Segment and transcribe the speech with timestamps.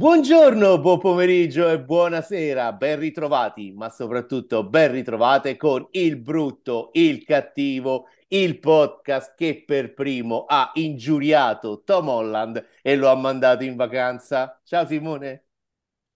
[0.00, 7.22] Buongiorno, buon pomeriggio e buonasera, ben ritrovati, ma soprattutto ben ritrovate con il brutto, il
[7.22, 13.76] cattivo, il podcast che per primo ha ingiuriato Tom Holland e lo ha mandato in
[13.76, 14.58] vacanza.
[14.64, 15.44] Ciao Simone.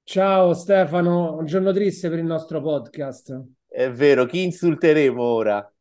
[0.02, 3.38] Ciao Stefano, un giorno triste per il nostro podcast.
[3.69, 5.74] È vero, chi insulteremo ora?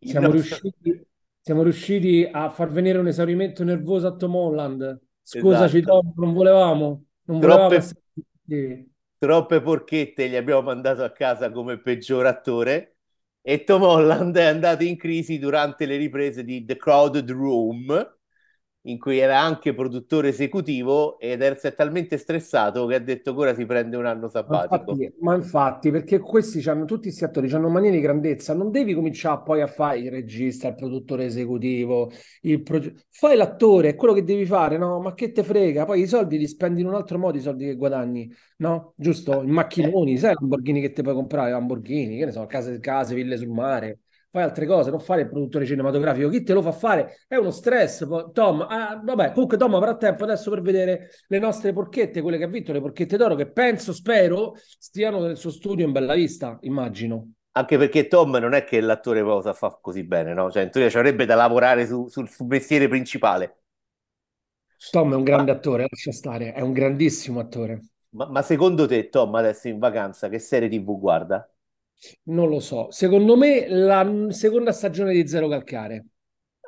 [0.00, 0.58] Siamo, nostro...
[0.70, 1.06] riusciti,
[1.38, 5.00] siamo riusciti a far venire un esaurimento nervoso a Tom Holland.
[5.20, 6.00] Scusaci esatto.
[6.00, 7.04] Tom, non volevamo.
[7.30, 7.78] Non troppe,
[8.44, 8.88] volevamo
[9.20, 12.96] troppe porchette gli abbiamo mandato a casa come peggior attore
[13.42, 18.18] e Tom Holland è andato in crisi durante le riprese di The Crowded Room
[18.82, 23.54] in cui era anche produttore esecutivo ed è talmente stressato che ha detto che ora
[23.54, 24.94] si prende un anno sabbatico.
[24.94, 28.70] Ma infatti, ma infatti perché questi hanno tutti questi attori hanno manie di grandezza, non
[28.70, 32.10] devi cominciare poi a fare il regista, il produttore esecutivo,
[32.42, 32.94] il proge...
[33.10, 34.98] fai l'attore, è quello che devi fare, no?
[35.00, 35.84] Ma che te frega?
[35.84, 38.94] Poi i soldi li spendi in un altro modo, i soldi che guadagni, no?
[38.96, 39.42] Giusto?
[39.42, 43.36] In macchinoni, sai Lamborghini che ti puoi comprare, Lamborghini, che ne so, case, case, ville
[43.36, 44.00] sul mare
[44.30, 46.28] fai altre cose, non fare il produttore cinematografico.
[46.28, 48.06] Chi te lo fa fare è uno stress.
[48.32, 52.44] Tom, ah, vabbè, comunque Tom avrà tempo adesso per vedere le nostre porchette, quelle che
[52.44, 56.58] ha vinto, le porchette d'oro, che penso, spero, stiano nel suo studio in bella vista,
[56.62, 57.32] immagino.
[57.52, 60.50] Anche perché Tom non è che l'attore cosa fa così bene, no?
[60.50, 63.56] Cioè, in teoria ci avrebbe da lavorare su, sul, sul mestiere principale.
[64.90, 65.58] Tom è un grande ma...
[65.58, 67.82] attore, lascia stare, è un grandissimo attore.
[68.10, 71.48] Ma, ma secondo te, Tom, adesso in vacanza, che serie TV guarda?
[72.24, 72.90] Non lo so.
[72.90, 76.06] Secondo me la seconda stagione di Zero Calcare.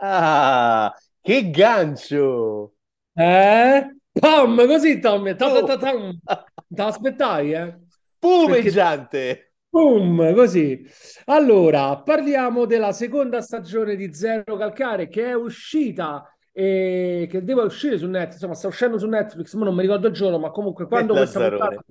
[0.00, 2.74] Ah, che gancio!
[3.14, 3.96] Eh?
[4.12, 5.36] Pam, così Tom.
[5.36, 5.92] Ta ta ta
[6.68, 7.78] Te l'aspettavi, eh?
[8.18, 9.52] Pumeggiante!
[9.72, 10.86] Boom, così.
[11.24, 17.96] Allora, parliamo della seconda stagione di Zero Calcare che è uscita e che deve uscire
[17.96, 20.86] su Netflix, insomma, sta uscendo su Netflix, ma non mi ricordo il giorno, ma comunque
[20.86, 21.82] quando questa puntata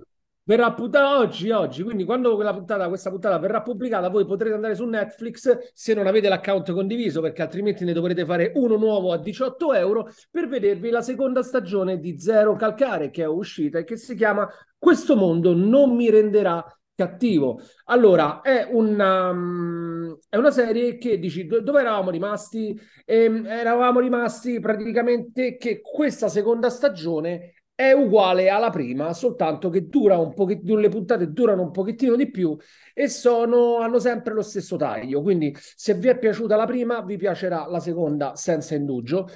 [0.52, 4.84] verrà pubblicata oggi, oggi, quindi quando puntata, questa puntata verrà pubblicata voi potrete andare su
[4.84, 9.74] Netflix se non avete l'account condiviso perché altrimenti ne dovrete fare uno nuovo a 18
[9.74, 14.14] euro per vedervi la seconda stagione di Zero Calcare che è uscita e che si
[14.14, 14.46] chiama
[14.78, 17.62] Questo mondo non mi renderà cattivo.
[17.86, 22.78] Allora, è una, um, è una serie che dici dove eravamo rimasti?
[23.06, 30.18] Ehm, eravamo rimasti praticamente che questa seconda stagione è uguale alla prima, soltanto che dura
[30.18, 32.56] un pochettino, le puntate durano un pochettino di più
[32.94, 35.22] e sono, hanno sempre lo stesso taglio.
[35.22, 39.28] Quindi, se vi è piaciuta la prima, vi piacerà la seconda senza indugio.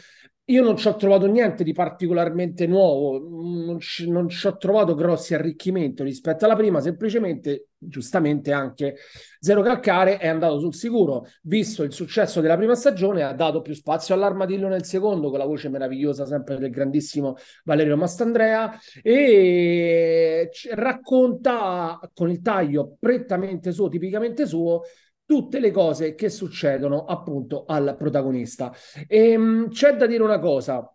[0.49, 3.17] Io non ci ho trovato niente di particolarmente nuovo,
[3.65, 8.95] non ci, non ci, ho trovato grossi arricchimenti rispetto alla prima, semplicemente, giustamente anche
[9.39, 13.73] Zero Calcare è andato sul sicuro, visto il successo della prima stagione, ha dato più
[13.73, 21.99] spazio all'armadillo nel secondo, con la voce meravigliosa sempre del grandissimo Valerio Mastandrea, e racconta
[22.13, 24.83] con il taglio prettamente suo, tipicamente suo,
[25.25, 28.73] tutte le cose che succedono appunto al protagonista.
[29.07, 30.89] E, ehm, c'è da dire una cosa.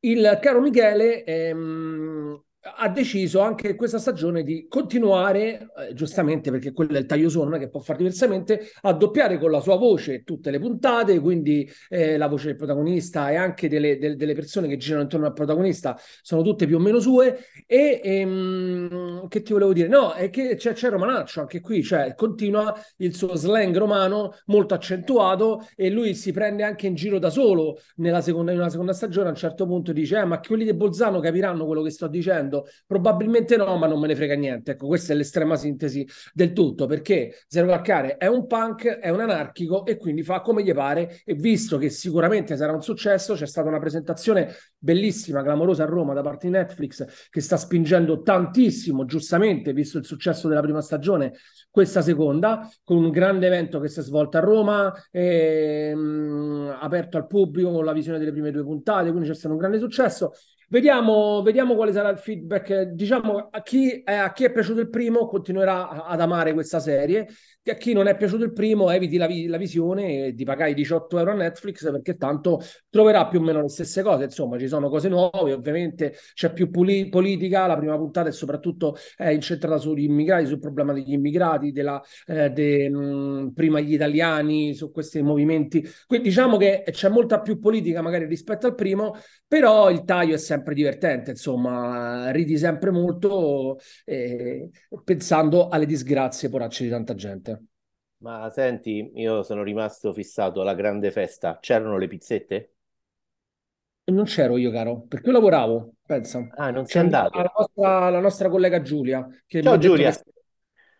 [0.00, 2.42] Il caro Michele ehm,
[2.76, 7.44] ha deciso anche questa stagione di continuare, eh, giustamente perché quello è il taglio suo,
[7.44, 11.18] non è che può fare diversamente, a doppiare con la sua voce tutte le puntate,
[11.20, 15.26] quindi eh, la voce del protagonista e anche delle, delle, delle, persone che girano intorno
[15.26, 17.38] al protagonista sono tutte più o meno sue.
[17.66, 19.88] E ehm, che ti volevo dire?
[19.88, 24.74] No, è che c'è, c'è Romanaccio anche qui, cioè continua il suo slang romano molto
[24.74, 28.92] accentuato e lui si prende anche in giro da solo nella seconda, in una seconda
[28.92, 29.28] stagione.
[29.28, 32.57] A un certo punto dice: eh, Ma quelli di Bolzano capiranno quello che sto dicendo
[32.58, 32.66] dicendo?
[32.86, 34.72] Probabilmente no, ma non me ne frega niente.
[34.72, 39.20] Ecco, questa è l'estrema sintesi del tutto, perché Zero Calcare è un punk, è un
[39.20, 43.46] anarchico e quindi fa come gli pare e visto che sicuramente sarà un successo, c'è
[43.46, 49.04] stata una presentazione bellissima, clamorosa a Roma da parte di Netflix che sta spingendo tantissimo,
[49.04, 51.34] giustamente, visto il successo della prima stagione,
[51.70, 57.26] questa seconda, con un grande evento che si è svolto a Roma, ehm, aperto al
[57.26, 60.32] pubblico con la visione delle prime due puntate, quindi c'è stato un grande successo.
[60.70, 62.82] Vediamo, vediamo, quale sarà il feedback.
[62.82, 67.26] Diciamo, a chi, eh, a chi, è piaciuto il primo continuerà ad amare questa serie
[67.68, 71.18] che a chi non è piaciuto il primo eviti la, la visione di pagare 18
[71.18, 74.24] euro a Netflix perché tanto troverà più o meno le stesse cose.
[74.24, 77.66] Insomma, ci sono cose nuove, ovviamente c'è più puli- politica.
[77.66, 82.50] La prima puntata è soprattutto è incentrata sugli immigrati, sul problema degli immigrati, della, eh,
[82.50, 85.84] de, mh, prima gli italiani, su questi movimenti.
[86.06, 89.14] Quindi diciamo che c'è molta più politica magari rispetto al primo,
[89.46, 94.70] però il taglio è sempre divertente, insomma, ridi sempre molto eh,
[95.04, 97.57] pensando alle disgrazie poracce di tanta gente.
[98.18, 101.58] Ma senti, io sono rimasto fissato alla grande festa.
[101.60, 102.72] C'erano le pizzette?
[104.04, 106.48] Non c'ero io, caro, perché io lavoravo, pensa.
[106.56, 107.38] Ah, non sei andato?
[107.38, 110.10] La nostra, la nostra collega Giulia, che Ciao Giulia.
[110.10, 110.22] Che,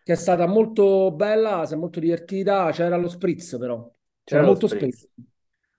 [0.03, 3.91] che, è stata molto bella, si è molto divertita, c'era lo spritz però,
[4.23, 5.09] c'era, molto spritz.
[5.09, 5.27] spritz.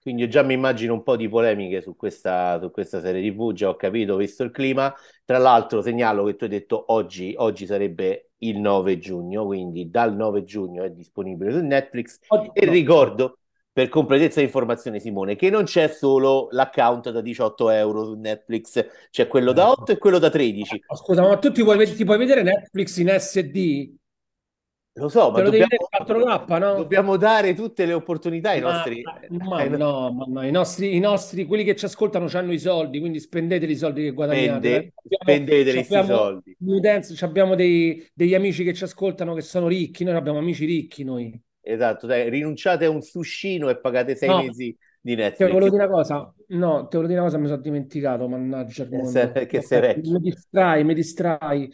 [0.03, 3.53] Quindi io già mi immagino un po' di polemiche su questa, su questa serie TV,
[3.53, 4.93] già ho capito, visto il clima.
[5.25, 10.15] Tra l'altro segnalo che tu hai detto oggi, oggi sarebbe il 9 giugno, quindi dal
[10.15, 12.19] 9 giugno è disponibile su Netflix.
[12.53, 12.73] E no.
[12.73, 13.39] ricordo
[13.73, 18.85] per completezza di informazione, Simone, che non c'è solo l'account da 18 euro su Netflix,
[19.11, 20.85] c'è quello da 8 e quello da 13.
[20.95, 23.99] Scusa, ma tu ti puoi, ti puoi vedere Netflix in SD?
[25.01, 25.67] Lo so, ma dobbiamo,
[26.05, 26.75] 4K, no?
[26.75, 29.03] dobbiamo dare tutte le opportunità ai ma, nostri...
[29.03, 32.59] Ma, ai no, ma no, i nostri, i nostri, quelli che ci ascoltano hanno i
[32.59, 34.77] soldi, quindi spendete i soldi che guadagnate.
[34.77, 34.93] Eh.
[35.09, 36.57] spendete questi soldi.
[36.59, 41.03] Dance, abbiamo dei, degli amici che ci ascoltano che sono ricchi, noi abbiamo amici ricchi
[41.03, 41.41] noi.
[41.63, 44.43] Esatto, dai, rinunciate a un sushino e pagate sei no.
[44.43, 45.47] mesi di Netflix.
[45.47, 48.83] Te volevo dire una cosa, no, te volevo dire una cosa, mi sono dimenticato, mannaggia
[48.83, 49.09] il mondo.
[49.09, 50.13] Se, che sei vecchio.
[50.13, 51.71] Mi distrai, mi distrai.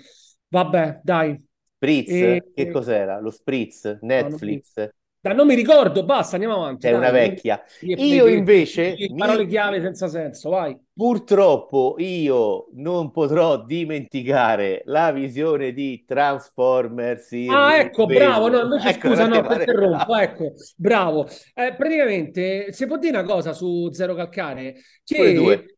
[0.49, 1.45] Vabbè, dai.
[1.76, 2.11] Spritz?
[2.11, 2.52] E...
[2.55, 3.20] Che cos'era?
[3.20, 3.99] Lo Spritz?
[4.00, 4.73] Netflix?
[4.76, 4.90] No,
[5.20, 6.87] da non mi ricordo, basta, andiamo avanti.
[6.87, 7.61] È una vecchia.
[7.81, 8.94] Io invece...
[9.17, 9.49] Parole mi...
[9.49, 10.78] chiave senza senso, vai.
[10.94, 17.32] Purtroppo io non potrò dimenticare la visione di Transformers.
[17.49, 18.49] Ah, ecco, bravo.
[18.49, 20.17] No, invece ecco, scusa, no, ti interrompo.
[20.17, 21.26] Ecco, bravo.
[21.55, 24.76] Eh, praticamente, si può dire una cosa su Zero Calcare?
[25.02, 25.75] Che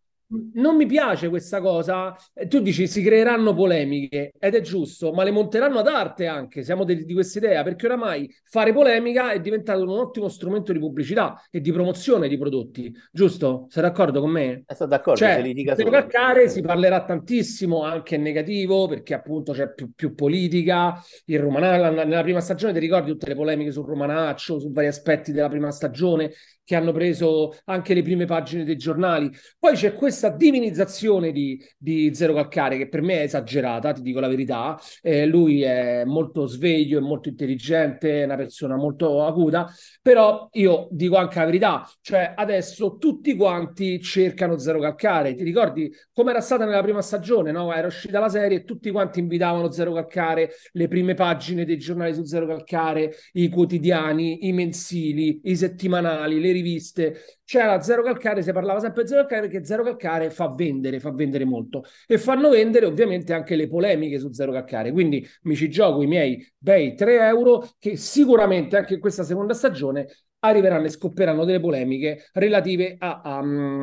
[0.55, 2.15] non mi piace questa cosa.
[2.49, 6.63] Tu dici si creeranno polemiche ed è giusto, ma le monteranno ad arte anche.
[6.63, 10.79] Siamo de- di questa idea perché oramai fare polemica è diventato un ottimo strumento di
[10.79, 12.93] pubblicità e di promozione di prodotti.
[13.11, 13.67] Giusto?
[13.69, 14.65] Sei d'accordo con me?
[14.67, 15.19] Eh, sono d'accordo.
[15.19, 15.43] Cioè,
[15.75, 21.03] se per calcare si parlerà tantissimo anche in negativo perché appunto c'è più, più politica.
[21.25, 25.33] Il Romanaccio, nella prima stagione ti ricordi tutte le polemiche sul Romanaccio, su vari aspetti
[25.33, 26.33] della prima stagione
[26.69, 29.31] che hanno preso anche le prime pagine dei giornali.
[29.59, 34.21] Poi c'è questa divinizzazione di, di Zero Calcare che per me è esagerata, ti dico
[34.21, 34.79] la verità.
[35.01, 39.67] Eh, lui è molto sveglio, è molto intelligente, è una persona molto acuta,
[40.03, 45.35] però io dico anche la verità, cioè adesso tutti quanti cercano Zero Calcare.
[45.35, 47.51] Ti ricordi come era stata nella prima stagione?
[47.51, 47.73] No?
[47.73, 52.13] Era uscita la serie e tutti quanti invitavano Zero Calcare, le prime pagine dei giornali
[52.13, 58.53] su Zero Calcare, i quotidiani, i mensili, i settimanali, le riviste, c'era Zero Calcare, si
[58.53, 61.85] parlava sempre di Zero Calcare perché Zero Calcare fa vendere, fa vendere molto.
[62.07, 66.07] E fanno vendere ovviamente anche le polemiche su Zero Calcare, quindi mi ci gioco i
[66.07, 70.09] miei bei 3 euro che sicuramente anche in questa seconda stagione
[70.41, 73.39] arriveranno e scopperanno delle polemiche relative a, a,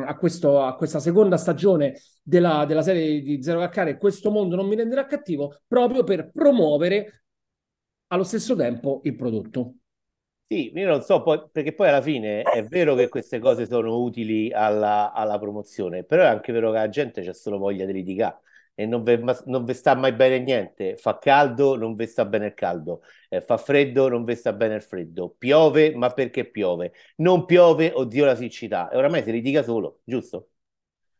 [0.06, 4.66] a, questo, a questa seconda stagione della, della, serie di Zero Calcare, questo mondo non
[4.66, 7.24] mi renderà cattivo, proprio per promuovere
[8.08, 9.74] allo stesso tempo il prodotto.
[10.48, 13.98] Sì, io non so, poi, perché poi alla fine è vero che queste cose sono
[14.00, 17.92] utili alla, alla promozione, però è anche vero che la gente c'è solo voglia di
[17.92, 18.38] litigare
[18.74, 20.96] e non vi sta mai bene niente.
[20.98, 23.02] Fa caldo, non vi sta bene il caldo.
[23.28, 25.34] Eh, fa freddo, non vi sta bene il freddo.
[25.36, 26.92] Piove, ma perché piove?
[27.16, 28.88] Non piove, oddio la siccità.
[28.88, 30.50] E oramai si litiga solo, giusto?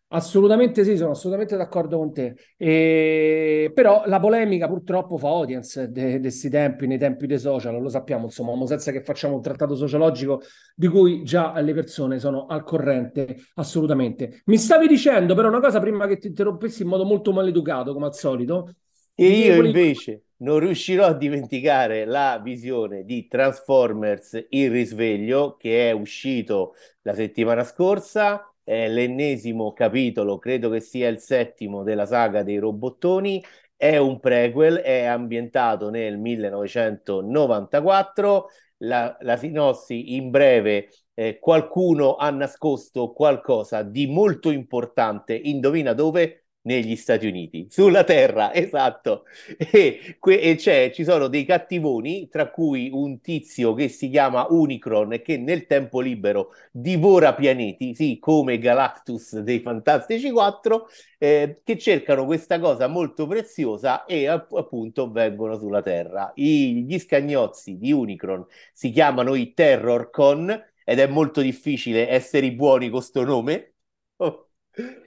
[0.08, 2.36] Assolutamente sì, sono assolutamente d'accordo con te.
[2.56, 3.72] E...
[3.74, 8.24] Però la polemica purtroppo fa audience di questi tempi, nei tempi dei social, lo sappiamo,
[8.24, 10.42] insomma, senza che facciamo un trattato sociologico
[10.76, 14.42] di cui già le persone sono al corrente, assolutamente.
[14.44, 18.06] Mi stavi dicendo però una cosa prima che ti interrompessi in modo molto maleducato, come
[18.06, 18.74] al solito.
[19.12, 25.92] E io invece non riuscirò a dimenticare la visione di Transformers Il risveglio che è
[25.92, 32.58] uscito la settimana scorsa è l'ennesimo capitolo, credo che sia il settimo della saga dei
[32.58, 33.42] robottoni,
[33.76, 42.28] è un prequel, è ambientato nel 1994, la, la sinossi in breve, eh, qualcuno ha
[42.30, 46.45] nascosto qualcosa di molto importante, indovina dove?
[46.66, 49.24] Negli Stati Uniti, sulla Terra, esatto.
[49.56, 55.20] E, e c'è, ci sono dei cattivoni, tra cui un tizio che si chiama Unicron
[55.22, 62.24] che nel tempo libero divora pianeti, sì, come Galactus dei Fantastici 4, eh, che cercano
[62.26, 66.32] questa cosa molto preziosa e appunto vengono sulla Terra.
[66.34, 70.50] I, gli scagnozzi di Unicron si chiamano i Terrorcon
[70.84, 73.74] ed è molto difficile essere buoni con questo nome.
[74.16, 74.45] Oh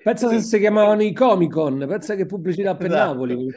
[0.03, 3.11] Pensa se si chiamavano i Comic Con, pensa che pubblicità per esatto.
[3.13, 3.47] Napoli.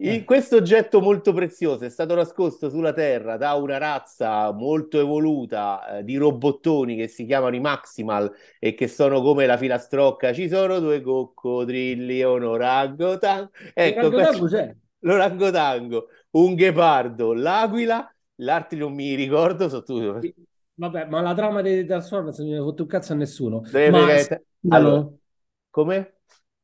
[0.00, 5.98] In questo oggetto molto prezioso è stato nascosto sulla Terra da una razza molto evoluta
[5.98, 10.32] eh, di robottoni che si chiamano i Maximal e che sono come la filastrocca.
[10.32, 13.50] Ci sono due coccodrilli e un orangotango.
[13.74, 14.76] Ecco, l'orangotango c'è.
[15.00, 19.68] L'orangotango, un ghepardo, l'aquila, l'altri non mi ricordo.
[19.68, 20.32] Sono tutti...
[20.74, 23.62] Vabbè, ma la trama dei Transformers non mi ha fatto un cazzo a nessuno.
[23.68, 24.76] Deve ma...
[24.76, 25.08] Allora,
[25.78, 26.14] Come?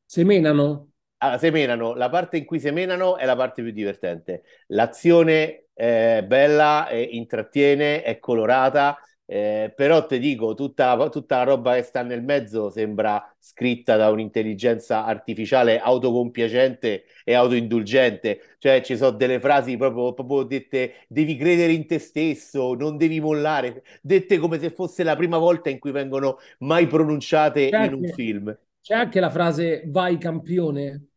[0.03, 0.89] Semenano?
[1.19, 4.43] Allora, semenano, la parte in cui semenano è la parte più divertente.
[4.67, 11.75] L'azione è bella, è, intrattiene, è colorata, eh, però ti dico, tutta, tutta, la roba
[11.75, 18.57] che sta nel mezzo sembra scritta da un'intelligenza artificiale autocompiacente e autoindulgente.
[18.57, 23.21] Cioè, ci sono delle frasi proprio, proprio dette: devi credere in te stesso, non devi
[23.21, 27.93] mollare, dette come se fosse la prima volta in cui vengono mai pronunciate c'è in
[27.93, 28.57] un film.
[28.85, 31.07] C'è anche la frase vai campione.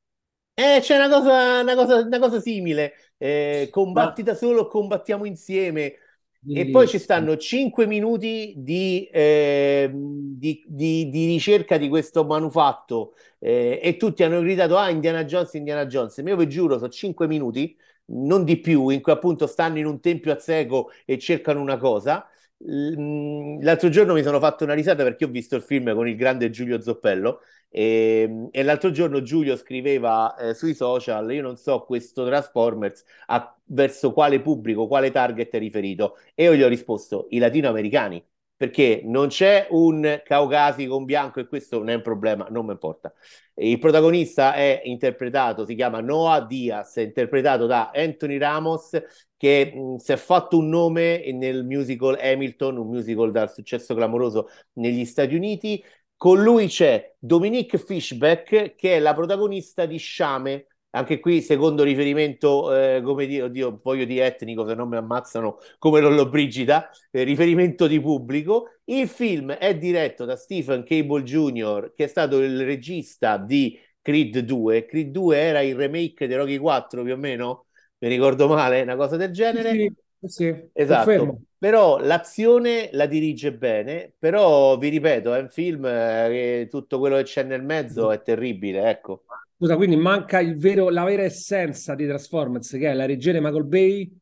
[0.54, 2.94] Eh, c'è una cosa, una cosa, una cosa simile.
[3.18, 5.96] Eh, combatti da solo, combattiamo insieme.
[6.40, 6.66] Bellissimo.
[6.66, 13.14] E poi ci stanno 5 minuti di, eh, di, di, di, ricerca di questo manufatto
[13.38, 16.16] eh, e tutti hanno gridato ah Indiana Jones, Indiana Jones.
[16.20, 19.84] Ma io vi giuro, sono 5 minuti, non di più, in cui appunto stanno in
[19.84, 22.26] un tempio a cieco e cercano una cosa.
[22.60, 26.50] L'altro giorno mi sono fatto una risata perché ho visto il film con il grande
[26.50, 31.84] Giulio Zoppello e, ehm, e l'altro giorno Giulio scriveva eh, sui social, io non so
[31.84, 36.16] questo Transformers a, verso quale pubblico, quale target è riferito.
[36.34, 38.24] E io gli ho risposto, i latinoamericani,
[38.56, 42.72] perché non c'è un caucasico, un bianco e questo non è un problema, non mi
[42.72, 43.12] importa.
[43.54, 49.00] Il protagonista è interpretato, si chiama Noah Diaz, è interpretato da Anthony Ramos,
[49.38, 54.48] che mh, si è fatto un nome nel musical Hamilton, un musical dal successo clamoroso
[54.74, 55.82] negli Stati Uniti,
[56.16, 60.66] con lui c'è Dominique Fishback, che è la protagonista di Sciame.
[60.90, 65.58] Anche qui, secondo riferimento, eh, come dire, oddio, voglio di etnico, se non mi ammazzano
[65.78, 68.78] come Lollo Brigida, eh, riferimento di pubblico.
[68.84, 74.38] Il film è diretto da Stephen Cable Jr., che è stato il regista di Creed
[74.40, 74.86] 2.
[74.86, 77.66] Creed 2 era il remake di Rocky 4, più o meno?
[77.98, 79.72] Mi ricordo male, una cosa del genere.
[79.72, 81.04] Sì, sì, esatto.
[81.04, 81.42] Confermo.
[81.58, 87.16] Però l'azione la dirige bene, però vi ripeto, è un film eh, che tutto quello
[87.16, 89.24] che c'è nel mezzo è terribile, ecco.
[89.56, 94.16] Scusa, quindi manca vero, la vera essenza di Transformers, che è la regione Michael Bay.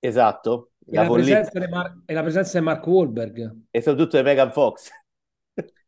[0.00, 0.72] Esatto.
[0.86, 3.56] La, la presenza Mar- e la presenza di Mark Wahlberg.
[3.70, 4.88] E soprattutto di Megan Fox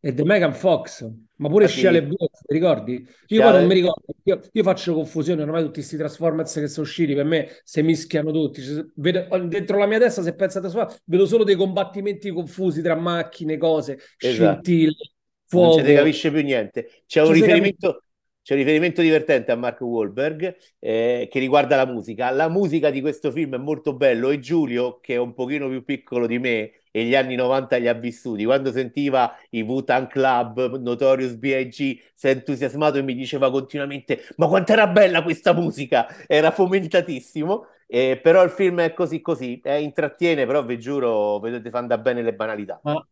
[0.05, 3.07] e The Megan Fox, ma pure Shia LaBeouf, ti ricordi?
[3.29, 6.85] Io poi non mi ricordo, io, io, faccio confusione, ormai tutti questi Transformers che sono
[6.85, 8.61] usciti, per me si mischiano tutti.
[8.63, 12.83] Cioè, vedo, dentro la mia testa, se penso a Transformers, vedo solo dei combattimenti confusi
[12.83, 14.61] tra macchine, cose, esatto.
[14.61, 15.13] scintille,
[15.47, 15.77] fuoco.
[15.77, 16.89] Non si capisce più niente.
[17.07, 18.03] C'è un riferimento...
[18.43, 22.29] C'è un riferimento divertente a Mark Wahlberg eh, che riguarda la musica.
[22.31, 25.85] La musica di questo film è molto bello e Giulio, che è un pochino più
[25.85, 30.79] piccolo di me e gli anni 90 li ha vissuti, quando sentiva i Wu-Tang Club,
[30.79, 36.07] Notorious B.I.G., si è entusiasmato e mi diceva continuamente ma quanto era bella questa musica!
[36.29, 37.67] Era fomentatissimo.
[37.87, 42.01] Eh, però il film è così così, eh, intrattiene, però vi giuro, vedete, fa andare
[42.01, 42.81] bene le banalità.
[42.83, 43.07] Ma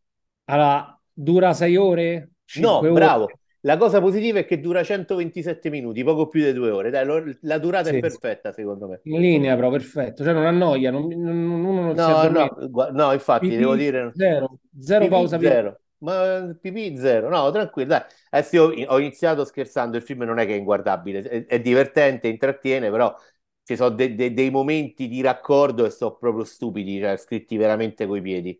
[0.44, 2.30] allora, dura sei ore?
[2.54, 2.90] No, ore?
[2.92, 3.28] bravo.
[3.62, 6.90] La cosa positiva è che dura 127 minuti, poco più di due ore.
[6.90, 7.96] Dai, lo, la durata sì.
[7.96, 9.00] è perfetta, secondo me.
[9.04, 10.24] In linea, però, perfetto.
[10.24, 14.12] Cioè, non annoia, non, non, uno non no, no, no, infatti, pipì, devo dire...
[14.14, 15.38] Zero, zero pipì, pausa.
[15.38, 15.80] Zero.
[15.98, 18.02] Ma pipì zero, no, tranquillo, dai.
[18.30, 22.28] Adesso io ho iniziato scherzando, il film non è che è inguardabile, è, è divertente,
[22.28, 23.14] intrattiene, però
[23.62, 28.06] ci sono de, de, dei momenti di raccordo e sono proprio stupidi, cioè scritti veramente
[28.06, 28.58] coi piedi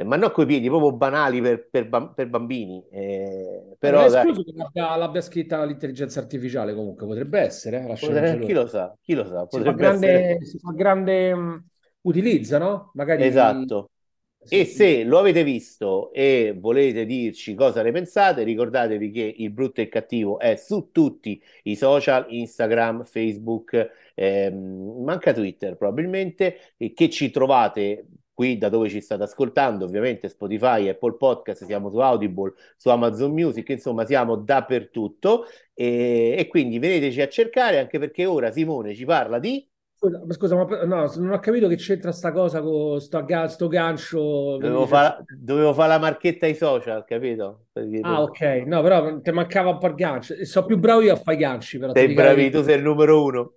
[0.00, 2.82] eh, ma non coi piedi, proprio banali per, per, per bambini.
[2.90, 7.84] Eh, però, non è escluso che l'abbia, l'abbia, scritta l'intelligenza artificiale, comunque potrebbe essere.
[7.86, 9.46] Eh, potrebbe, chi lo sa, chi lo sa.
[9.48, 11.64] Si fa grande, si fa grande um,
[12.02, 12.90] utilizza, no?
[12.94, 13.24] Magari...
[13.24, 13.90] Esatto.
[14.48, 19.80] E se lo avete visto e volete dirci cosa ne pensate, ricordatevi che il brutto
[19.80, 26.94] e il cattivo è su tutti i social, Instagram, Facebook, ehm, manca Twitter probabilmente, e
[26.94, 28.06] che ci trovate
[28.40, 33.32] qui da dove ci state ascoltando, ovviamente Spotify, Apple Podcast, siamo su Audible, su Amazon
[33.32, 35.44] Music, insomma siamo dappertutto
[35.74, 39.68] e, e quindi veniteci a cercare anche perché ora Simone ci parla di...
[39.94, 43.68] Scusa, ma, scusa, ma no, non ho capito che c'entra sta cosa con sto, sto
[43.68, 44.56] gancio.
[44.56, 45.22] Dovevo fare
[45.74, 47.66] fa la marchetta ai social, capito?
[48.00, 48.40] Ah, ok.
[48.64, 50.42] No, però ti mancava un po' il gancio.
[50.46, 51.78] So più bravo io a fare i ganci.
[51.78, 53.52] Però, Sei bravi, tu sei il numero uno.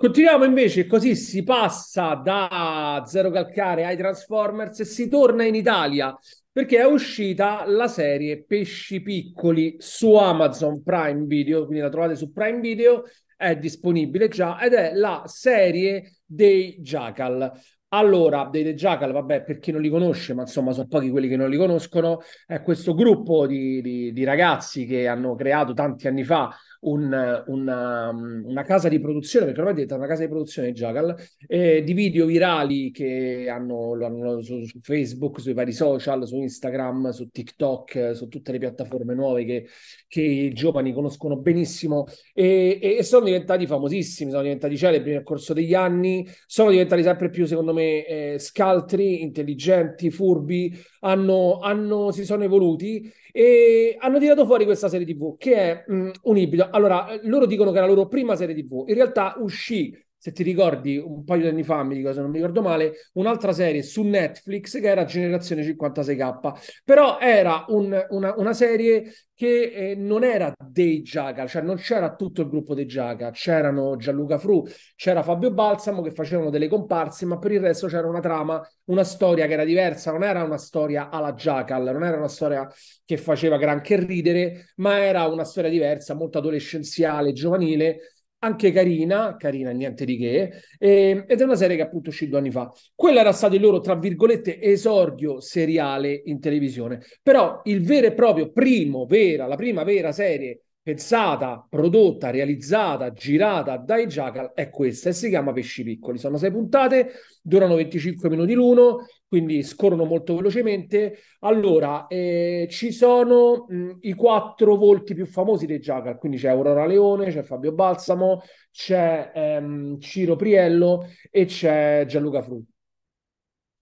[0.00, 6.16] Continuiamo invece, così si passa da Zero Calcare ai Transformers e si torna in Italia
[6.52, 12.30] perché è uscita la serie Pesci Piccoli su Amazon Prime Video, quindi la trovate su
[12.30, 13.02] Prime Video,
[13.36, 17.50] è disponibile già ed è la serie dei Jackal.
[17.88, 21.26] Allora, dei The Jackal, vabbè, per chi non li conosce, ma insomma sono pochi quelli
[21.26, 26.06] che non li conoscono, è questo gruppo di, di, di ragazzi che hanno creato tanti
[26.06, 30.30] anni fa un, una, una, casa di produzione, perché ormai è diventata una casa di
[30.30, 31.14] produzione Jackal,
[31.46, 37.10] eh, di video virali che hanno, hanno su, su, Facebook, sui vari social, su Instagram,
[37.10, 39.66] su TikTok, su tutte le piattaforme nuove che,
[40.06, 42.06] che i giovani conoscono benissimo.
[42.32, 47.02] E, e, e, sono diventati famosissimi, sono diventati celebri nel corso degli anni, sono diventati
[47.02, 54.18] sempre più, secondo me, eh, scaltri, intelligenti, furbi, hanno, hanno, si sono evoluti e hanno
[54.18, 56.68] tirato fuori questa serie TV che è mh, un ibrido.
[56.70, 60.42] Allora, loro dicono che è la loro prima serie TV, in realtà uscì se ti
[60.42, 63.82] ricordi, un paio di anni fa, mi dico, se non mi ricordo male, un'altra serie
[63.84, 70.24] su Netflix che era Generazione 56K, però era un, una, una, serie che eh, non
[70.24, 75.22] era dei Giaga, cioè non c'era tutto il gruppo dei Giaga, c'erano Gianluca Fru, c'era
[75.22, 79.46] Fabio Balsamo che facevano delle comparse, ma per il resto c'era una trama, una storia
[79.46, 82.68] che era diversa, non era una storia alla Jackal, non era una storia
[83.04, 87.98] che faceva granché ridere, ma era una storia diversa, molto adolescenziale, giovanile,
[88.40, 92.38] anche carina, carina niente di che, eh, ed è una serie che appunto uscì due
[92.38, 92.72] anni fa.
[92.94, 98.14] Quello era stato il loro, tra virgolette, esordio seriale in televisione, però il vero e
[98.14, 105.10] proprio primo, vera, la prima vera serie pensata, prodotta, realizzata, girata dai Jackal è questa
[105.10, 106.16] e si chiama Pesci Piccoli.
[106.16, 107.10] Sono sei puntate,
[107.42, 111.18] durano 25 minuti l'uno, quindi scorrono molto velocemente.
[111.40, 116.86] Allora, eh, ci sono mh, i quattro volti più famosi dei Jackal, quindi c'è Aurora
[116.86, 122.76] Leone, c'è Fabio Balsamo, c'è ehm, Ciro Priello e c'è Gianluca Frutti.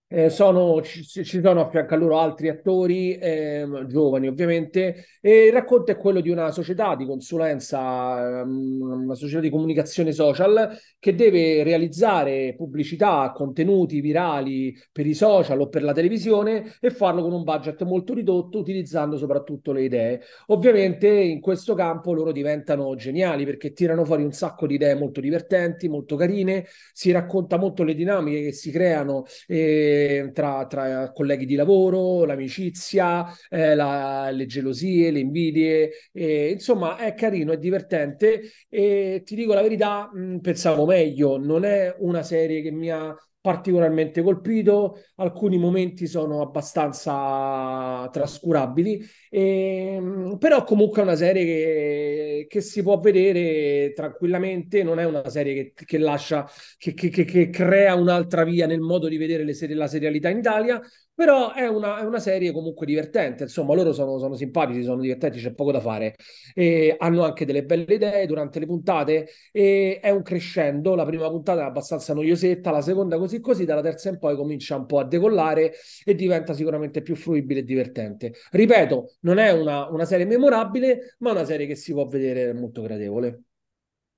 [0.09, 5.53] Eh, sono, ci, ci, sono a a loro altri attori, eh, giovani ovviamente, e il
[5.53, 11.17] racconto è quello di una società di consulenza, um, una società di comunicazione social che
[11.17, 17.33] deve realizzare pubblicità, contenuti virali per i social o per la televisione e farlo con
[17.33, 20.21] un budget molto ridotto, utilizzando soprattutto le idee.
[20.47, 25.21] Ovviamente in questo campo loro diventano geniali perché tirano fuori un sacco di idee molto
[25.21, 29.25] divertenti, molto carine, si racconta molto le dinamiche che si creano.
[29.49, 29.95] Eh,
[30.33, 37.15] tra, tra, colleghi di lavoro, l'amicizia, eh, la, le gelosie, le invidie, eh, insomma è
[37.15, 38.43] carino, è divertente.
[38.69, 43.15] E ti dico la verità, mh, pensavo meglio, non è una serie che mi ha
[43.47, 49.01] particolarmente colpito, alcuni momenti sono abbastanza trascurabili,
[49.37, 55.05] e, ehm, però comunque è una serie che, che, si può vedere tranquillamente, non è
[55.05, 59.77] una serie che, che lascia, che, che, crea un'altra via nel modo di vedere serie,
[59.77, 60.81] la serialità in Italia,
[61.17, 65.39] però è una, è una, serie comunque divertente, insomma, loro sono, sono, simpatici, sono divertenti,
[65.39, 66.15] c'è poco da fare.
[66.55, 70.95] E hanno anche delle belle idee durante le puntate e è un crescendo.
[70.95, 74.77] La prima puntata è abbastanza noiosetta, la seconda così così, dalla terza in poi comincia
[74.77, 75.73] un po' a decollare
[76.05, 78.35] e diventa sicuramente più fruibile e divertente.
[78.51, 82.81] Ripeto, non è una, una serie memorabile, ma una serie che si può vedere molto
[82.81, 83.43] gradevole.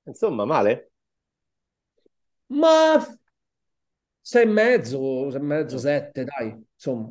[0.04, 0.92] Insomma, male?
[2.48, 2.98] Ma
[4.20, 7.10] sei e mezzo, sei e mezzo, sette, dai, insomma.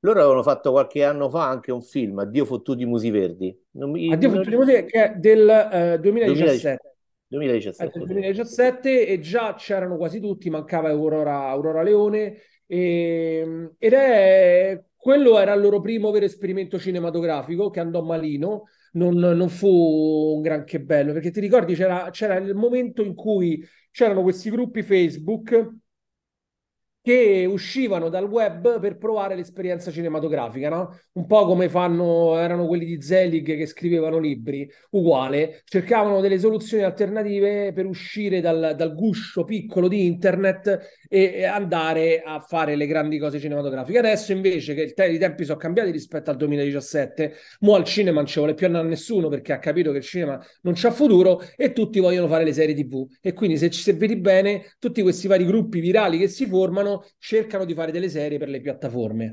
[0.00, 3.54] Loro avevano fatto qualche anno fa anche un film, Addio fottuti musi verdi.
[3.72, 4.10] Non mi...
[4.10, 4.38] Addio non...
[4.38, 6.96] fottuti musi verdi, che è del eh, 2017.
[7.26, 7.84] 2017.
[7.84, 14.82] È del 2017 e già c'erano quasi tutti, mancava Aurora, Aurora Leone e, ed è
[15.04, 20.40] quello era il loro primo vero esperimento cinematografico che andò malino, non, non fu un
[20.40, 25.72] granché bello, perché ti ricordi c'era, c'era il momento in cui c'erano questi gruppi Facebook
[27.04, 30.98] che uscivano dal web per provare l'esperienza cinematografica, no?
[31.12, 36.82] Un po' come fanno, erano quelli di Zelig che scrivevano libri, uguale, cercavano delle soluzioni
[36.82, 42.86] alternative per uscire dal, dal guscio piccolo di internet e, e, andare a fare le
[42.86, 43.98] grandi cose cinematografiche.
[43.98, 48.26] Adesso invece che te- i tempi sono cambiati rispetto al 2017, mo al cinema non
[48.26, 51.74] ci vuole più andare nessuno perché ha capito che il cinema non c'ha futuro e
[51.74, 53.06] tutti vogliono fare le serie TV.
[53.20, 56.92] E quindi se ci se vedi bene, tutti questi vari gruppi virali che si formano
[57.18, 59.32] cercano di fare delle serie per le piattaforme.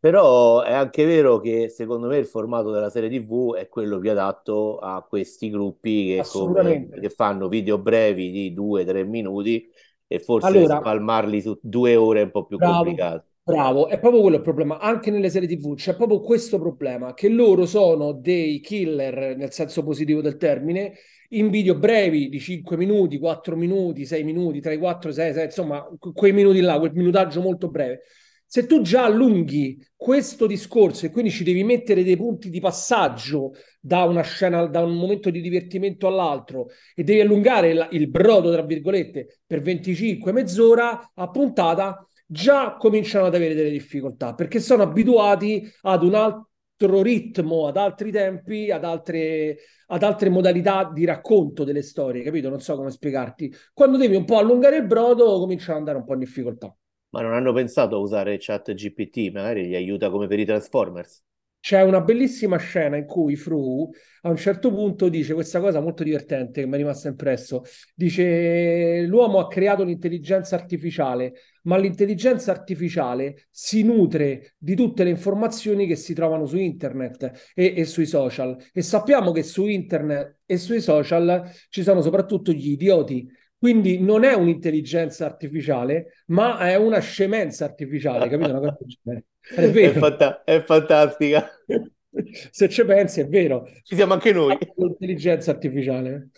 [0.00, 4.10] Però è anche vero che secondo me il formato della serie TV è quello più
[4.10, 9.68] adatto a questi gruppi che, come, che fanno video brevi di due o tre minuti
[10.06, 13.24] e forse allora, spalmarli su due ore è un po' più bravo, complicato.
[13.42, 14.78] Bravo, è proprio quello il problema.
[14.78, 19.82] Anche nelle serie TV c'è proprio questo problema, che loro sono dei killer nel senso
[19.82, 20.94] positivo del termine
[21.32, 25.32] in video brevi di 5 minuti, 4 minuti, 6 minuti, tra i 4 e 6,
[25.32, 28.00] 6, insomma, quei minuti là, quel minutaggio molto breve.
[28.46, 33.52] Se tu già allunghi questo discorso e quindi ci devi mettere dei punti di passaggio
[33.78, 36.66] da una scena, da un momento di divertimento all'altro
[36.96, 43.26] e devi allungare il, il brodo, tra virgolette, per 25, mezz'ora a puntata, già cominciano
[43.26, 46.49] ad avere delle difficoltà perché sono abituati ad un altro
[46.86, 52.48] ritmo, ad altri tempi, ad altre, ad altre modalità di racconto delle storie, capito?
[52.48, 53.52] Non so come spiegarti.
[53.72, 56.74] Quando devi un po' allungare il brodo, cominciano ad andare un po' in difficoltà.
[57.10, 61.24] Ma non hanno pensato a usare chat GPT, magari gli aiuta come per i Transformers.
[61.60, 63.90] C'è una bellissima scena in cui Fru
[64.22, 67.64] a un certo punto dice questa cosa molto divertente che mi è rimasta impresso.
[67.94, 75.86] Dice l'uomo ha creato l'intelligenza artificiale, ma l'intelligenza artificiale si nutre di tutte le informazioni
[75.86, 78.56] che si trovano su internet e, e sui social.
[78.72, 83.28] E sappiamo che su internet e sui social ci sono soprattutto gli idioti
[83.60, 88.56] quindi non è un'intelligenza artificiale, ma è una scemenza artificiale, capito?
[88.56, 88.74] Una cosa
[89.54, 89.92] è vero.
[89.92, 91.46] È, fanta- è fantastica.
[92.50, 93.68] Se ci pensi, è vero.
[93.82, 94.56] Ci siamo anche noi.
[94.76, 96.30] L'intelligenza artificiale.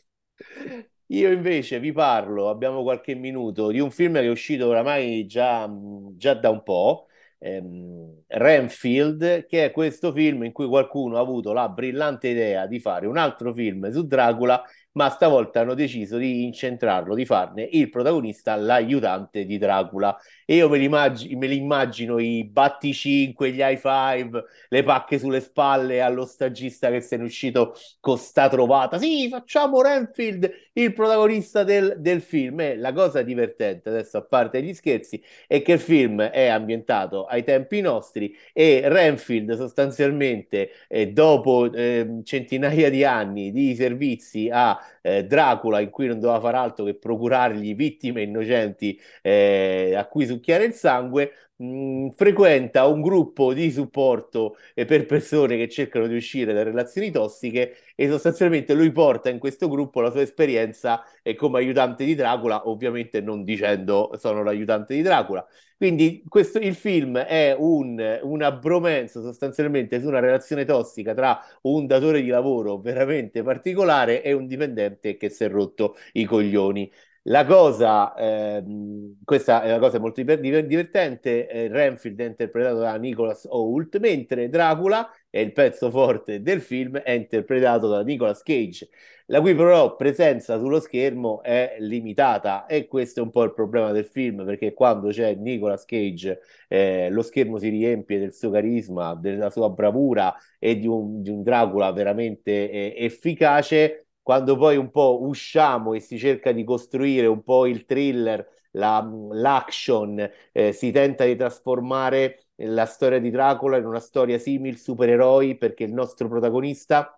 [1.13, 5.71] Io invece vi parlo, abbiamo qualche minuto, di un film che è uscito oramai già,
[6.17, 7.07] già da un po',
[7.39, 12.81] ehm, Renfield, che è questo film in cui qualcuno ha avuto la brillante idea di
[12.81, 17.89] fare un altro film su Dracula ma stavolta hanno deciso di incentrarlo, di farne il
[17.89, 20.17] protagonista, l'aiutante di Dracula.
[20.45, 24.83] E io me li, immag- me li immagino i batti 5, gli high five, le
[24.83, 28.99] pacche sulle spalle allo stagista che se ne è uscito con sta trovata.
[28.99, 32.61] Sì, facciamo Renfield il protagonista del, del film.
[32.61, 37.25] E la cosa divertente, adesso a parte gli scherzi, è che il film è ambientato
[37.25, 44.79] ai tempi nostri e Renfield sostanzialmente, eh, dopo eh, centinaia di anni di servizi a
[45.01, 50.27] eh, Dracula in cui non doveva fare altro che procurargli vittime innocenti eh, a cui
[50.27, 56.53] succhiare il sangue, mm, frequenta un gruppo di supporto per persone che cercano di uscire
[56.53, 61.03] da relazioni tossiche e sostanzialmente lui porta in questo gruppo la sua esperienza
[61.37, 65.47] come aiutante di Dracula, ovviamente non dicendo sono l'aiutante di Dracula.
[65.77, 71.87] Quindi questo, il film è un, una bromance sostanzialmente su una relazione tossica tra un
[71.87, 76.89] datore di lavoro veramente particolare e un dipendente che si è rotto i coglioni.
[77.27, 83.47] La cosa, ehm, questa è una cosa molto divertente, eh, Renfield è interpretato da Nicholas
[83.49, 88.89] Hoult, mentre Dracula è il pezzo forte del film, è interpretato da Nicolas Cage,
[89.27, 93.93] la cui però presenza sullo schermo è limitata e questo è un po' il problema
[93.93, 99.15] del film, perché quando c'è Nicolas Cage eh, lo schermo si riempie del suo carisma,
[99.15, 104.91] della sua bravura e di un, di un Dracula veramente eh, efficace quando poi un
[104.91, 110.91] po' usciamo e si cerca di costruire un po' il thriller, la, l'action, eh, si
[110.91, 116.29] tenta di trasformare la storia di Dracula in una storia simile supereroi perché il nostro
[116.29, 117.17] protagonista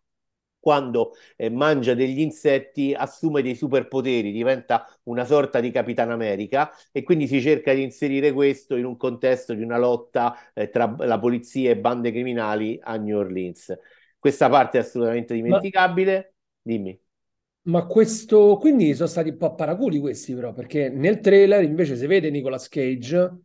[0.64, 7.02] quando eh, mangia degli insetti assume dei superpoteri, diventa una sorta di Capitan America e
[7.02, 11.18] quindi si cerca di inserire questo in un contesto di una lotta eh, tra la
[11.18, 13.78] polizia e bande criminali a New Orleans.
[14.18, 16.33] Questa parte è assolutamente dimenticabile.
[16.64, 16.98] Dimmi.
[17.66, 22.06] Ma questo, quindi sono stati un po' paraculi questi però, perché nel trailer invece si
[22.06, 23.38] vede Nicolas Cage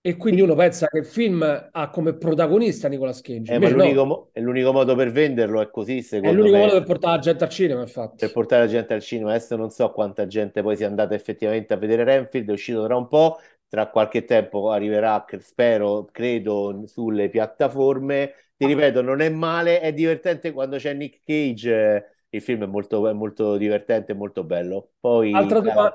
[0.00, 3.52] e quindi uno pensa che il film ha come protagonista Nicolas Cage.
[3.52, 4.30] Eh, ma l'unico, no.
[4.32, 6.62] è l'unico modo per venderlo è così, secondo È l'unico me.
[6.64, 8.16] modo per portare la gente al cinema, infatti.
[8.16, 9.30] Per portare la gente al cinema.
[9.30, 12.96] Adesso non so quanta gente poi sia andata effettivamente a vedere Renfield, è uscito tra
[12.96, 18.34] un po', tra qualche tempo arriverà, spero, credo, sulle piattaforme.
[18.56, 23.06] Ti ripeto, non è male, è divertente quando c'è Nick Cage il film è molto,
[23.08, 24.92] è molto divertente e molto bello.
[24.98, 25.94] Poi altra, doma-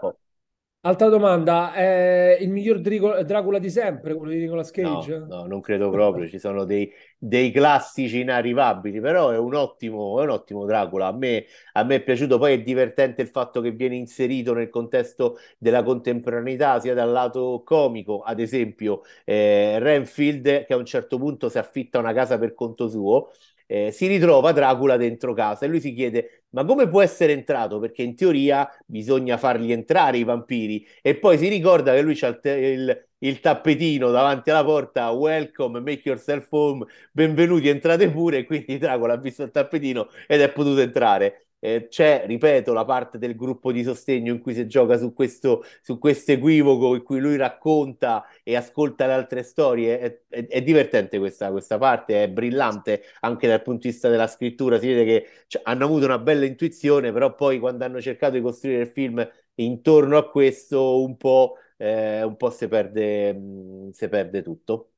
[0.81, 5.17] altra domanda, è il miglior Dracula di sempre, quello di Nicolas Cage?
[5.17, 10.19] No, no non credo proprio, ci sono dei, dei, classici inarrivabili, però è un ottimo,
[10.21, 11.07] è un ottimo Dracula.
[11.07, 14.69] A me, a me, è piaciuto, poi è divertente il fatto che viene inserito nel
[14.69, 21.17] contesto della contemporaneità, sia dal lato comico, ad esempio eh, Renfield che a un certo
[21.17, 23.31] punto si affitta una casa per conto suo
[23.67, 27.79] eh, si ritrova Dracula dentro casa e lui si chiede ma come può essere entrato?
[27.79, 32.27] Perché in teoria bisogna farli entrare i vampiri e poi si ricorda che lui c'ha
[32.27, 38.45] il, il, il tappetino davanti alla porta welcome, make yourself home, benvenuti, entrate pure e
[38.45, 41.46] quindi Dracula ha visto il tappetino ed è potuto entrare.
[41.59, 45.63] Eh, c'è, ripeto, la parte del gruppo di sostegno in cui si gioca su questo,
[45.81, 49.99] su questo equivoco in cui lui racconta e ascolta le altre storie.
[49.99, 54.27] È, è, è divertente questa, questa, parte, è brillante anche dal punto di vista della
[54.27, 54.79] scrittura.
[54.79, 58.41] Si vede che cioè, hanno avuto una bella intuizione, però poi quando hanno cercato di
[58.41, 64.41] costruire il film intorno a questo, un po', eh, un po si perde, si perde
[64.43, 64.91] tutto.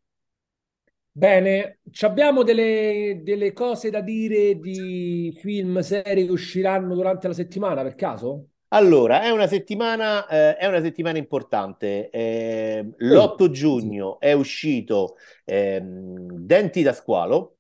[1.20, 7.84] Bene, abbiamo delle, delle, cose da dire di film, serie che usciranno durante la settimana
[7.84, 8.52] per caso?
[8.70, 12.10] Allora, è una settimana, eh, è una settimana importante.
[12.10, 17.58] Eh, l'8 giugno è uscito eh, Denti da squalo,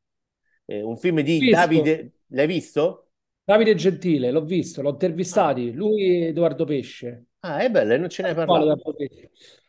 [0.63, 1.55] eh, un film di visto.
[1.57, 2.11] Davide.
[2.27, 3.09] L'hai visto?
[3.43, 5.71] Davide Gentile, l'ho visto, l'ho intervistato, ah.
[5.73, 7.25] lui e Edoardo Pesce.
[7.41, 8.95] Ah, è bello, non ce n'hai parlato.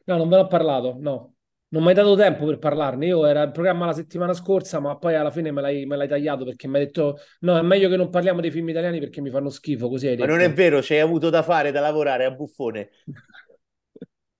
[0.04, 1.34] No, non ve l'ho parlato, no.
[1.72, 3.06] Non mi hai dato tempo per parlarne.
[3.06, 6.08] Io era in programma la settimana scorsa, ma poi alla fine me l'hai, me l'hai
[6.08, 9.20] tagliato perché mi hai detto: no, è meglio che non parliamo dei film italiani perché
[9.20, 9.88] mi fanno schifo.
[9.88, 10.26] Così hai detto.
[10.26, 12.90] Ma non è vero, c'hai avuto da fare, da lavorare a buffone.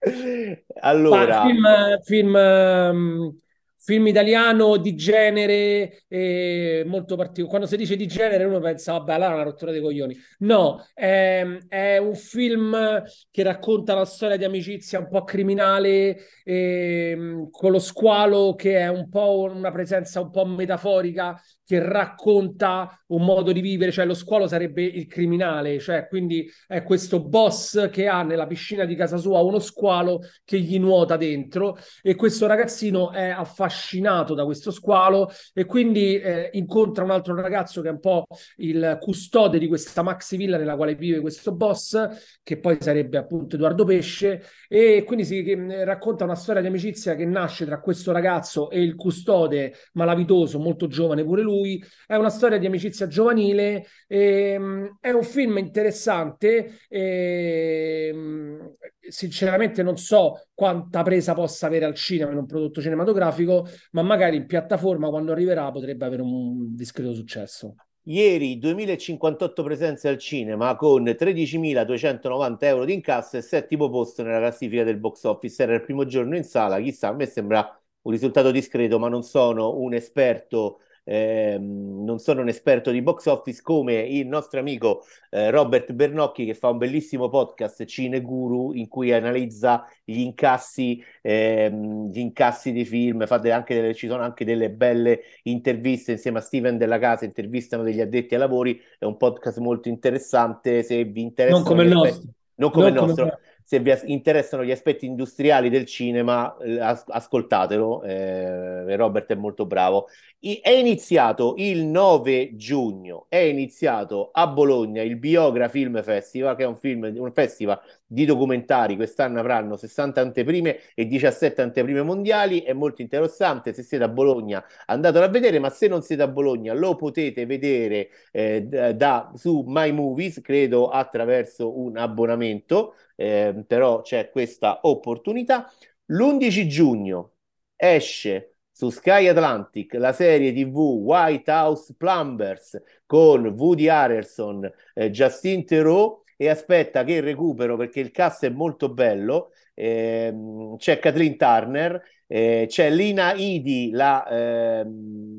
[0.81, 3.41] allora, ma film, film um
[3.83, 7.49] film italiano di genere eh, molto particolare.
[7.49, 10.17] Quando si dice di genere uno pensa, vabbè, là è una rottura dei coglioni.
[10.41, 17.49] No, è, è, un film che racconta la storia di amicizia un po' criminale, eh,
[17.51, 23.25] con lo squalo che è un po' una presenza un po' metaforica che racconta un
[23.25, 28.09] modo di vivere, cioè lo squalo sarebbe il criminale, cioè quindi è questo boss che
[28.09, 33.13] ha nella piscina di casa sua uno squalo che gli nuota dentro e questo ragazzino
[33.13, 38.01] è affascinato da questo squalo e quindi eh, incontra un altro ragazzo che è un
[38.01, 42.05] po' il custode di questa maxi villa nella quale vive questo boss,
[42.43, 47.15] che poi sarebbe appunto Edoardo Pesce e quindi si eh, racconta una storia di amicizia
[47.15, 52.15] che nasce tra questo ragazzo e il custode malavitoso, molto giovane pure lui lui, è
[52.17, 58.75] una storia di amicizia giovanile, ehm, è un film interessante, ehm,
[59.09, 64.37] sinceramente non so quanta presa possa avere al cinema in un prodotto cinematografico, ma magari
[64.37, 67.75] in piattaforma quando arriverà potrebbe avere un discreto successo.
[68.05, 74.85] Ieri 2058 presenze al cinema con 13.290 euro di incasso e settimo posto nella classifica
[74.85, 75.63] del box office.
[75.63, 79.23] Era il primo giorno in sala, chissà, a me sembra un risultato discreto, ma non
[79.23, 85.05] sono un esperto eh, non sono un esperto di box office come il nostro amico
[85.31, 91.03] eh, Robert Bernocchi che fa un bellissimo podcast Cine Guru in cui analizza gli incassi,
[91.21, 96.43] ehm, gli incassi di film, anche delle, ci sono anche delle belle interviste insieme a
[96.43, 101.23] Steven Della Casa, intervistano degli addetti ai lavori, è un podcast molto interessante se vi
[101.23, 101.57] interessa.
[101.57, 102.29] Non come il nostro.
[102.55, 103.25] Non come non il nostro.
[103.25, 109.35] Come se vi interessano gli aspetti industriali del cinema, eh, as- ascoltatelo, eh, Robert è
[109.35, 110.07] molto bravo.
[110.41, 116.63] I- è iniziato il 9 giugno, è iniziato a Bologna il Biogra Film Festival, che
[116.65, 117.81] è un, film, un festival
[118.13, 124.03] di documentari, quest'anno avranno 60 anteprime e 17 anteprime mondiali, è molto interessante, se siete
[124.03, 128.63] a Bologna andatelo a vedere, ma se non siete a Bologna lo potete vedere eh,
[128.63, 132.95] da, su My Movies, credo attraverso un abbonamento.
[133.15, 135.71] Eh, però c'è questa opportunità.
[136.07, 137.33] L'11 giugno
[137.77, 145.67] esce su Sky Atlantic la serie TV White House Plumbers con Woody Harrelson, eh, Justin
[145.67, 149.51] Theroux e aspetta che recupero perché il cast è molto bello.
[149.75, 150.35] Eh,
[150.79, 154.87] c'è Kathleen Turner, eh, c'è Lina Idi, la eh,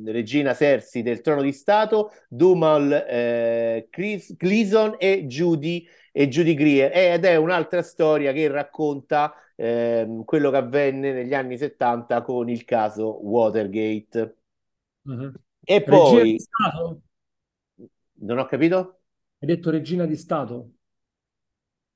[0.05, 7.25] regina Sersi del Trono di Stato, Dumal eh, Cleason e Judy e Judy Greer ed
[7.25, 13.25] è un'altra storia che racconta eh, quello che avvenne negli anni 70 con il caso
[13.27, 14.35] Watergate.
[15.01, 15.33] Uh-huh.
[15.63, 16.37] E poi...
[18.21, 18.99] Non ho capito?
[19.39, 20.73] Hai detto regina di Stato?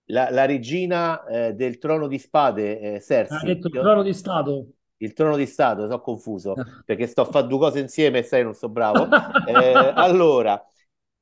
[0.06, 3.38] La, la regina eh, del trono di spade, eh, Cersei.
[3.38, 4.68] Hai detto il trono di Stato?
[4.98, 6.54] Il trono di Stato, sono confuso
[6.86, 9.08] perché sto a fare due cose insieme e sai, non so bravo.
[9.48, 10.64] Eh, allora,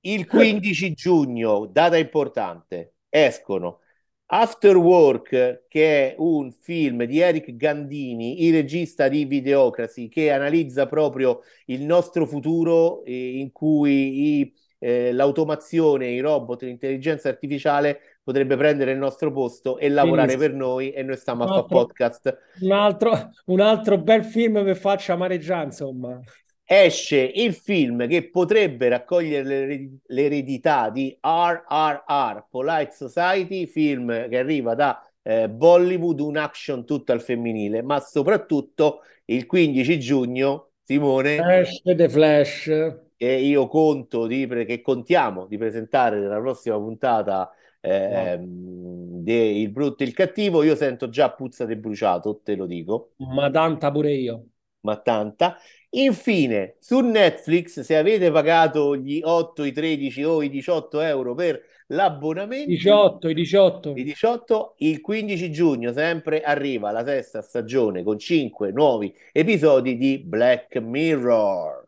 [0.02, 3.80] il 15 giugno, data importante, escono
[4.28, 10.88] After Work, che è un film di Eric Gandini, il regista di Videocracy, che analizza
[10.88, 18.56] proprio il nostro futuro eh, in cui i, eh, l'automazione, i robot, l'intelligenza artificiale potrebbe
[18.56, 20.50] prendere il nostro posto e lavorare Benissimo.
[20.50, 22.38] per noi e noi stiamo a fare podcast.
[22.62, 26.20] Un altro, un altro bel film che faccia amareggiare, insomma
[26.66, 35.00] esce il film che potrebbe raccogliere l'eredità di RRR, Polite Society, film che arriva da
[35.22, 41.36] eh, Bollywood, un action tutto al femminile, ma soprattutto il 15 giugno, Simone...
[41.38, 42.68] Flash The Flash.
[43.16, 47.50] E io conto di, che contiamo di presentare nella prossima puntata
[47.86, 49.22] eh, wow.
[49.22, 53.12] de Il brutto e il cattivo, io sento già puzza di bruciato, te lo dico.
[53.17, 54.46] Ma tanta pure io.
[54.82, 55.58] Ma tanta.
[55.91, 61.62] Infine, su Netflix, se avete pagato gli 8, i 13 o i 18 euro per
[61.88, 63.89] l'abbonamento, 18, i 18.
[63.96, 70.19] i 18, il 15 giugno sempre arriva la sesta stagione con 5 nuovi episodi di
[70.19, 71.83] Black Mirror.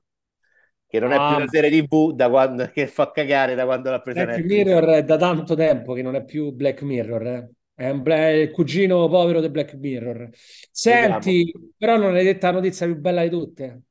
[0.88, 3.89] Che non è ah, più una serie TV da quando, che fa cagare da quando
[3.89, 4.65] l'ha presa Black Netflix.
[4.65, 7.50] Mirror è da tanto tempo che non è più Black Mirror, eh.
[7.76, 10.30] È, un bla- il cugino povero di Black Mirror.
[10.71, 11.69] Senti, Vediamo.
[11.78, 13.82] però non hai detto la notizia più bella di tutte.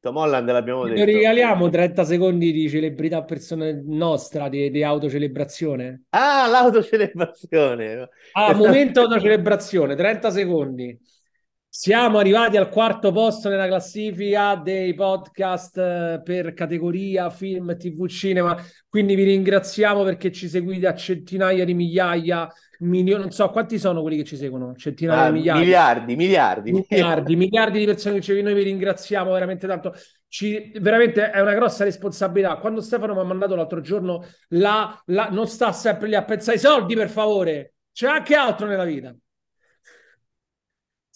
[0.00, 1.04] Tom Holland l'abbiamo detto.
[1.04, 6.04] regaliamo 30 secondi di celebrità persona nostra, di, di autocelebrazione.
[6.10, 8.08] Ah, l'autocelebrazione.
[8.32, 10.98] Ah, momento autocelebrazione, 30 secondi.
[11.78, 18.56] Siamo arrivati al quarto posto nella classifica dei podcast eh, per categoria film, tv, cinema.
[18.88, 24.00] Quindi vi ringraziamo perché ci seguite a centinaia di migliaia, milioni, non so quanti sono
[24.00, 25.60] quelli che ci seguono, centinaia ah, di migliaia.
[25.60, 26.72] Miliardi, miliardi.
[26.72, 28.54] Miliardi, miliardi di persone che ci seguono.
[28.54, 29.92] Noi vi ringraziamo veramente tanto.
[30.28, 32.56] Ci, veramente è una grossa responsabilità.
[32.56, 36.56] Quando Stefano mi ha mandato l'altro giorno, la, la, non sta sempre lì a pensare
[36.56, 37.74] ai soldi, per favore.
[37.92, 39.14] C'è anche altro nella vita.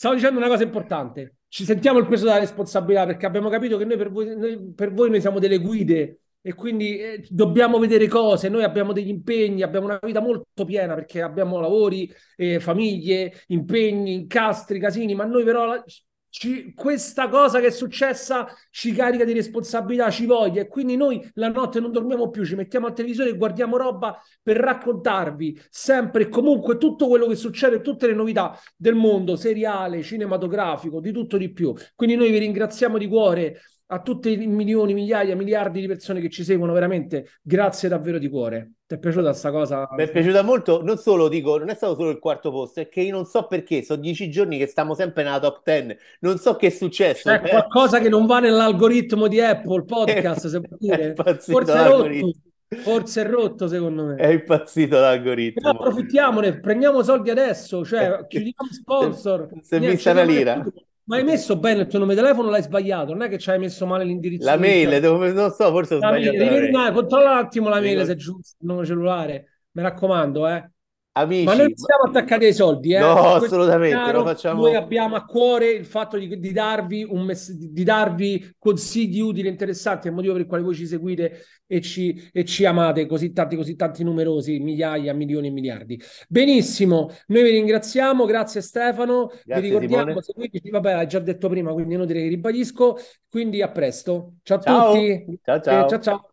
[0.01, 1.35] Stavo dicendo una cosa importante.
[1.47, 4.95] Ci sentiamo il peso della responsabilità perché abbiamo capito che noi per voi, noi, per
[4.95, 8.49] voi noi siamo delle guide e quindi eh, dobbiamo vedere cose.
[8.49, 14.15] Noi abbiamo degli impegni, abbiamo una vita molto piena perché abbiamo lavori, eh, famiglie, impegni,
[14.15, 15.85] incastri, casini, ma noi però
[16.31, 21.29] ci, questa cosa che è successa ci carica di responsabilità, ci voglia e quindi noi
[21.35, 26.23] la notte non dormiamo più, ci mettiamo al televisore e guardiamo roba per raccontarvi sempre
[26.23, 31.37] e comunque tutto quello che succede, tutte le novità del mondo seriale, cinematografico, di tutto
[31.37, 31.75] di più.
[31.95, 33.61] Quindi noi vi ringraziamo di cuore
[33.93, 38.29] a tutti i milioni, migliaia, miliardi di persone che ci seguono, veramente grazie davvero di
[38.29, 38.73] cuore.
[38.87, 39.89] Ti è piaciuta questa cosa?
[39.97, 42.89] Mi è piaciuta molto, non solo dico, non è stato solo il quarto posto, è
[42.89, 46.39] che io non so perché, sono dieci giorni che stiamo sempre nella top ten, non
[46.39, 47.31] so che è successo.
[47.31, 51.15] C'è qualcosa che non va nell'algoritmo di Apple Podcast, se può dire.
[51.17, 52.31] Forse è rotto.
[52.73, 54.15] Forse è rotto, secondo me.
[54.15, 55.61] È impazzito l'algoritmo.
[55.61, 59.49] Però approfittiamone, prendiamo soldi adesso, cioè chiudiamo sponsor.
[59.63, 60.65] Se, se vista una lira.
[61.11, 63.11] Ma hai messo bene il tuo nome di telefono l'hai sbagliato?
[63.11, 64.45] Non è che ci hai messo male l'indirizzo?
[64.45, 66.37] La mail, dove, non so, forse ho la sbagliato.
[66.37, 69.65] Mail, la controlla un attimo la mail se è giusto il nome cellulare.
[69.73, 70.71] Mi raccomando, eh.
[71.13, 73.01] Amici, ma noi non siamo attaccati ai soldi, eh?
[73.01, 73.97] No, assolutamente.
[73.97, 74.63] Chiaro, facciamo...
[74.63, 79.49] Noi abbiamo a cuore il fatto di, di darvi, un mess- di darvi consigli utili
[79.49, 82.65] e interessanti, è il motivo per il quale voi ci seguite e ci, e ci
[82.65, 86.01] amate così tanti, così tanti numerosi, migliaia, milioni e miliardi.
[86.29, 89.33] Benissimo, noi vi ringraziamo, grazie Stefano.
[89.45, 92.97] Grazie, vi ricordiamo, seguiteci, vabbè, l'hai già detto prima, quindi non dire che ribadisco.
[93.29, 94.35] Quindi a presto.
[94.45, 94.93] Ciao a ciao.
[94.93, 95.41] tutti.
[95.43, 95.85] Ciao ciao.
[95.85, 96.31] Eh, ciao, ciao.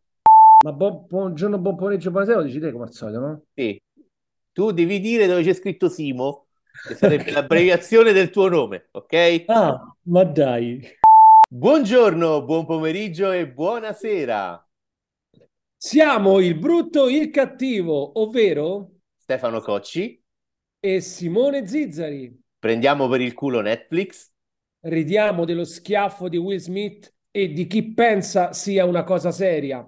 [0.65, 3.41] Ma buon, buongiorno, buon pomeriggio, buonasera, lo dici te come al solito, no?
[3.55, 3.79] Sì.
[4.57, 6.47] Tu devi dire dove c'è scritto Simo,
[6.87, 9.43] che sarebbe l'abbreviazione del tuo nome, ok?
[9.45, 10.81] Ah, ma dai.
[11.47, 14.67] Buongiorno, buon pomeriggio e buonasera.
[15.75, 20.19] Siamo il brutto, il cattivo, ovvero Stefano Cocci
[20.79, 22.35] e Simone Zizzari.
[22.57, 24.31] Prendiamo per il culo Netflix.
[24.79, 29.87] Ridiamo dello schiaffo di Will Smith e di chi pensa sia una cosa seria.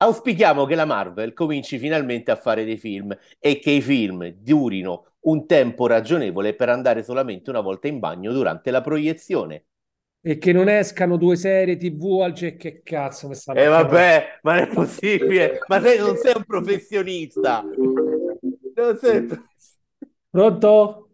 [0.00, 5.06] Auspichiamo che la Marvel cominci finalmente a fare dei film e che i film durino
[5.20, 9.64] un tempo ragionevole per andare solamente una volta in bagno durante la proiezione.
[10.20, 14.40] E che non escano due serie TV al ge- che cazzo mi sta Eh vabbè,
[14.42, 15.58] ma non è possibile.
[15.66, 17.64] ma sei, non sei un professionista.
[18.76, 19.26] Non sei...
[20.30, 21.10] Pronto?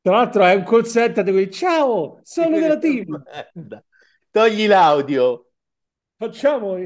[0.00, 3.22] Tra l'altro è un call center di quelli, ciao, sono della team.
[4.30, 5.50] Togli l'audio.
[6.16, 6.76] Facciamo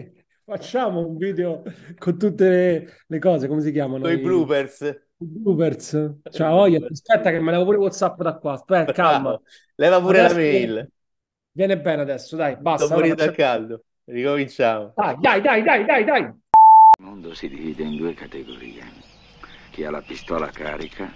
[0.48, 1.62] Facciamo un video
[1.98, 4.04] con tutte le, le cose, come si chiamano?
[4.04, 4.80] Con i bloopers.
[5.18, 6.14] I bloopers.
[6.30, 8.52] Ciao, io, aspetta che me levo pure WhatsApp da qua.
[8.54, 9.38] Aspetta, calma.
[9.74, 10.90] Leva pure adesso la mail.
[11.52, 12.86] Viene bene adesso, dai, basta.
[12.86, 13.36] Sto morendo facciamo...
[13.36, 13.84] caldo.
[14.04, 14.94] Ricominciamo.
[14.96, 16.22] Dai, dai, dai, dai, dai, dai.
[16.22, 18.84] Il mondo si divide in due categorie.
[19.70, 21.12] Chi ha la pistola carica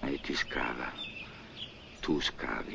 [0.00, 0.90] e chi scava.
[2.00, 2.74] Tu scavi.